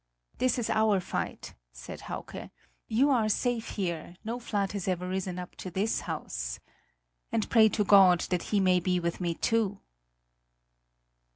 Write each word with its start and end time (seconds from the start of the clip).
"This 0.39 0.57
is 0.57 0.71
our 0.71 0.99
fight!" 0.99 1.53
said 1.71 2.01
Hauke, 2.01 2.49
"you 2.87 3.11
are 3.11 3.29
safe 3.29 3.69
here; 3.77 4.15
no 4.23 4.39
flood 4.39 4.71
has 4.71 4.87
ever 4.87 5.07
risen 5.07 5.37
up 5.37 5.55
to 5.57 5.69
this 5.69 5.99
house. 6.01 6.59
And 7.31 7.47
pray 7.51 7.69
to 7.69 7.83
God 7.83 8.21
that 8.31 8.41
He 8.49 8.59
may 8.59 8.79
be 8.79 8.99
with 8.99 9.21
me 9.21 9.35
too!" 9.35 9.79